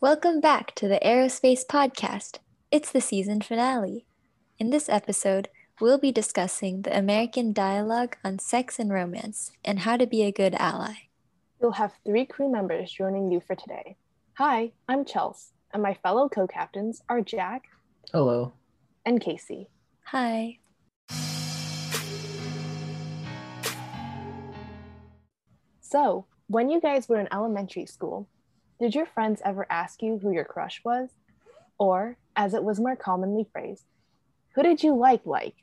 [0.00, 2.38] Welcome back to the Aerospace Podcast.
[2.70, 4.06] It's the season finale.
[4.58, 5.48] In this episode,
[5.80, 10.32] we'll be discussing the American dialogue on sex and romance and how to be a
[10.32, 10.94] good ally.
[11.60, 13.96] You'll have three crew members joining you for today.
[14.34, 17.62] Hi, I'm Chels, and my fellow co captains are Jack
[18.12, 18.52] Hello.
[19.04, 19.68] and Casey.
[20.04, 20.58] Hi.
[25.80, 28.28] So, when you guys were in elementary school,
[28.80, 31.10] did your friends ever ask you who your crush was?
[31.78, 33.84] Or, as it was more commonly phrased,
[34.54, 35.54] who did you like like?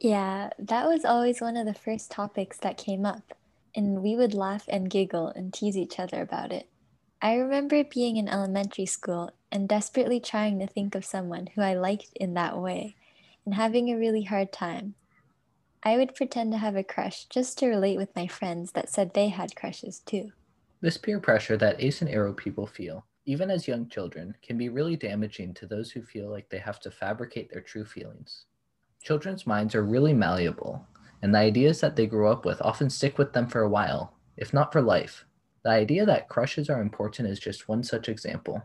[0.00, 3.34] Yeah, that was always one of the first topics that came up,
[3.74, 6.68] and we would laugh and giggle and tease each other about it.
[7.22, 11.74] I remember being in elementary school and desperately trying to think of someone who I
[11.74, 12.96] liked in that way
[13.46, 14.94] and having a really hard time.
[15.82, 19.14] I would pretend to have a crush just to relate with my friends that said
[19.14, 20.32] they had crushes too.
[20.84, 24.68] This peer pressure that ace and aro people feel, even as young children, can be
[24.68, 28.44] really damaging to those who feel like they have to fabricate their true feelings.
[29.02, 30.86] Children's minds are really malleable,
[31.22, 34.18] and the ideas that they grow up with often stick with them for a while,
[34.36, 35.24] if not for life.
[35.62, 38.62] The idea that crushes are important is just one such example.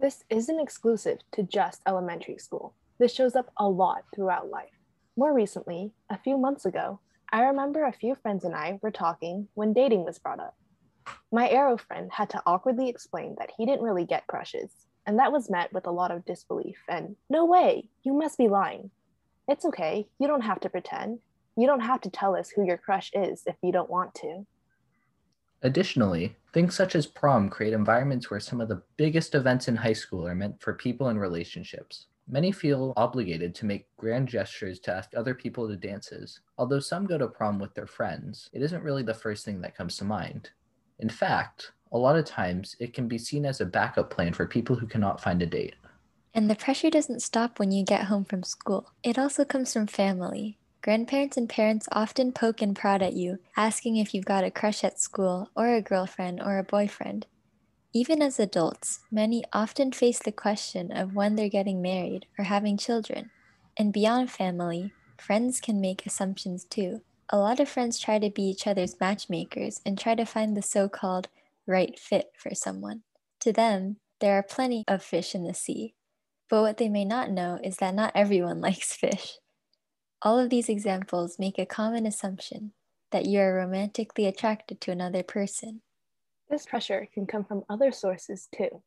[0.00, 2.72] This isn't exclusive to just elementary school.
[2.98, 4.72] This shows up a lot throughout life.
[5.18, 7.00] More recently, a few months ago,
[7.30, 10.56] I remember a few friends and I were talking when dating was brought up.
[11.34, 14.70] My aro friend had to awkwardly explain that he didn't really get crushes,
[15.06, 18.48] and that was met with a lot of disbelief and, no way, you must be
[18.48, 18.90] lying.
[19.48, 21.20] It's okay, you don't have to pretend.
[21.56, 24.46] You don't have to tell us who your crush is if you don't want to.
[25.62, 29.92] Additionally, things such as prom create environments where some of the biggest events in high
[29.94, 32.08] school are meant for people in relationships.
[32.28, 36.40] Many feel obligated to make grand gestures to ask other people to dances.
[36.58, 39.74] Although some go to prom with their friends, it isn't really the first thing that
[39.74, 40.50] comes to mind.
[41.02, 44.46] In fact, a lot of times it can be seen as a backup plan for
[44.46, 45.74] people who cannot find a date.
[46.32, 48.92] And the pressure doesn't stop when you get home from school.
[49.02, 50.58] It also comes from family.
[50.80, 54.84] Grandparents and parents often poke and prod at you, asking if you've got a crush
[54.84, 57.26] at school, or a girlfriend, or a boyfriend.
[57.92, 62.76] Even as adults, many often face the question of when they're getting married or having
[62.76, 63.32] children.
[63.76, 67.02] And beyond family, friends can make assumptions too.
[67.34, 70.60] A lot of friends try to be each other's matchmakers and try to find the
[70.60, 71.28] so called
[71.66, 73.04] right fit for someone.
[73.40, 75.94] To them, there are plenty of fish in the sea.
[76.50, 79.38] But what they may not know is that not everyone likes fish.
[80.20, 82.72] All of these examples make a common assumption
[83.12, 85.80] that you are romantically attracted to another person.
[86.50, 88.82] This pressure can come from other sources too.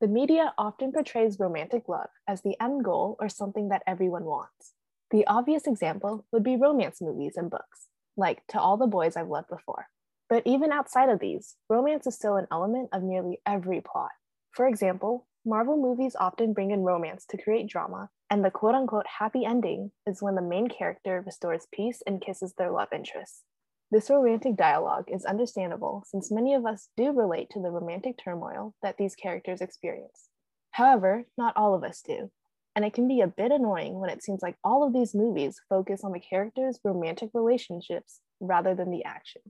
[0.00, 4.72] The media often portrays romantic love as the end goal or something that everyone wants.
[5.10, 7.89] The obvious example would be romance movies and books,
[8.20, 9.86] like To All the Boys I've Loved Before.
[10.28, 14.10] But even outside of these, romance is still an element of nearly every plot.
[14.52, 19.06] For example, Marvel movies often bring in romance to create drama, and the quote unquote
[19.06, 23.42] happy ending is when the main character restores peace and kisses their love interest.
[23.90, 28.74] This romantic dialogue is understandable since many of us do relate to the romantic turmoil
[28.82, 30.28] that these characters experience.
[30.72, 32.30] However, not all of us do,
[32.76, 35.60] and it can be a bit annoying when it seems like all of these movies
[35.68, 39.42] focus on the characters' romantic relationships rather than the action.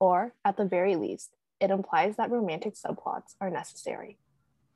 [0.00, 4.18] Or, at the very least, it implies that romantic subplots are necessary.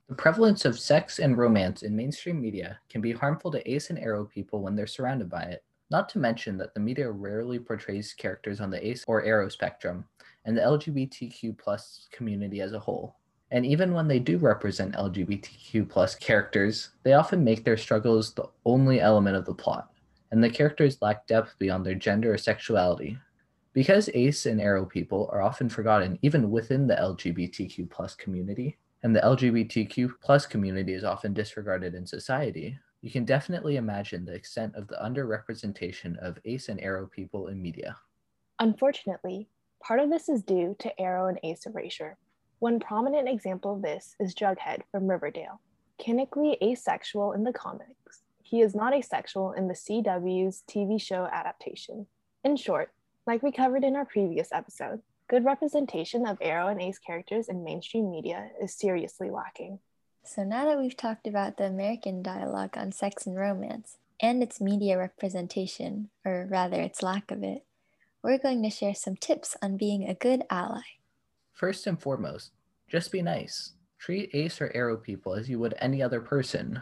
[0.08, 3.98] The prevalence of sex and romance in mainstream media can be harmful to ace and
[3.98, 5.64] aro people when they're surrounded by it.
[5.90, 10.04] Not to mention that the media rarely portrays characters on the ace or aro spectrum
[10.44, 13.16] and the LGBTQ plus community as a whole.
[13.50, 18.48] And even when they do represent LGBTQ plus characters, they often make their struggles the
[18.66, 19.90] only element of the plot,
[20.30, 23.18] and the characters lack depth beyond their gender or sexuality.
[23.72, 29.14] Because ace and aro people are often forgotten even within the LGBTQ plus community, and
[29.14, 34.74] the LGBTQ plus community is often disregarded in society, you can definitely imagine the extent
[34.74, 37.96] of the underrepresentation of ace and aro people in media.
[38.58, 39.48] Unfortunately,
[39.80, 42.18] part of this is due to aro and ace erasure.
[42.60, 45.60] One prominent example of this is Jughead from Riverdale.
[46.02, 52.06] Canonically asexual in the comics, he is not asexual in the CW's TV show adaptation.
[52.42, 52.90] In short,
[53.28, 57.62] like we covered in our previous episode, good representation of Aro and Ace characters in
[57.62, 59.78] mainstream media is seriously lacking.
[60.24, 64.60] So now that we've talked about the American dialogue on sex and romance and its
[64.60, 67.64] media representation, or rather its lack of it,
[68.20, 70.97] we're going to share some tips on being a good ally.
[71.58, 72.52] First and foremost,
[72.86, 73.72] just be nice.
[73.98, 76.80] Treat ace or aro people as you would any other person.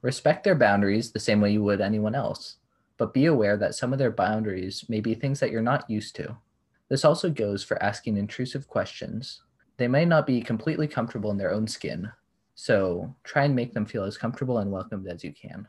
[0.00, 2.58] Respect their boundaries the same way you would anyone else,
[2.98, 6.14] but be aware that some of their boundaries may be things that you're not used
[6.14, 6.36] to.
[6.88, 9.42] This also goes for asking intrusive questions.
[9.76, 12.12] They may not be completely comfortable in their own skin,
[12.54, 15.66] So try and make them feel as comfortable and welcomed as you can.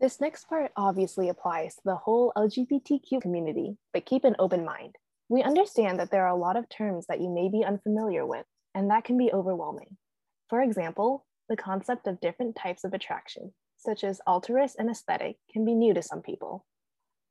[0.00, 4.94] This next part obviously applies to the whole LGBTQ community, but keep an open mind.
[5.28, 8.46] We understand that there are a lot of terms that you may be unfamiliar with,
[8.74, 9.96] and that can be overwhelming.
[10.48, 15.64] For example, the concept of different types of attraction, such as alterous and aesthetic, can
[15.64, 16.64] be new to some people.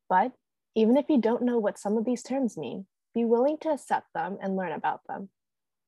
[0.08, 0.32] But
[0.74, 4.08] even if you don't know what some of these terms mean, be willing to accept
[4.14, 5.28] them and learn about them.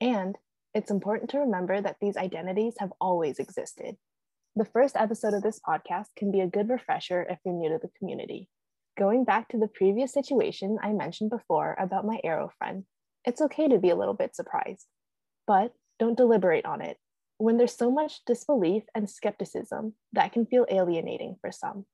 [0.00, 0.36] And
[0.74, 3.96] it's important to remember that these identities have always existed.
[4.54, 7.78] The first episode of this podcast can be a good refresher if you're new to
[7.82, 8.48] the community.
[8.96, 12.84] Going back to the previous situation I mentioned before about my aro friend,
[13.26, 14.86] it's okay to be a little bit surprised,
[15.46, 16.96] but don't deliberate on it.
[17.36, 21.84] When there's so much disbelief and skepticism, that can feel alienating for some.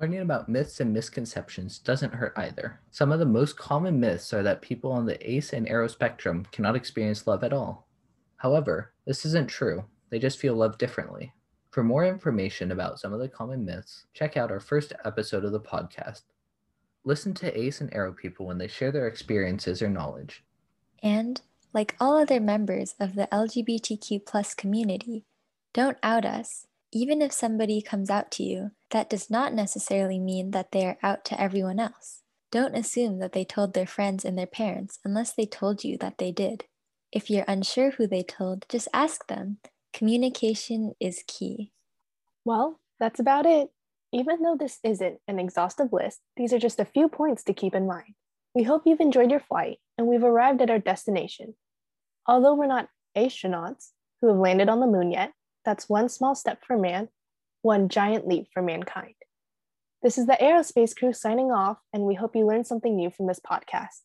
[0.00, 2.78] Learning about myths and misconceptions doesn't hurt either.
[2.92, 6.46] Some of the most common myths are that people on the ace and aro spectrum
[6.52, 7.88] cannot experience love at all.
[8.36, 11.32] However, this isn't true, they just feel love differently.
[11.70, 15.52] For more information about some of the common myths, check out our first episode of
[15.52, 16.22] the podcast.
[17.04, 20.44] Listen to ace and aro people when they share their experiences or knowledge.
[21.02, 21.40] And,
[21.72, 25.24] like all other members of the LGBTQ plus community,
[25.72, 30.52] don't out us even if somebody comes out to you, that does not necessarily mean
[30.52, 32.22] that they are out to everyone else.
[32.50, 36.16] Don't assume that they told their friends and their parents unless they told you that
[36.16, 36.64] they did.
[37.12, 39.58] If you're unsure who they told, just ask them.
[39.98, 41.72] Communication is key.
[42.44, 43.70] Well, that's about it.
[44.12, 47.74] Even though this isn't an exhaustive list, these are just a few points to keep
[47.74, 48.14] in mind.
[48.54, 51.54] We hope you've enjoyed your flight and we've arrived at our destination.
[52.28, 53.88] Although we're not astronauts
[54.20, 55.32] who have landed on the moon yet,
[55.64, 57.08] that's one small step for man,
[57.62, 59.14] one giant leap for mankind.
[60.04, 63.26] This is the aerospace crew signing off, and we hope you learned something new from
[63.26, 64.02] this podcast.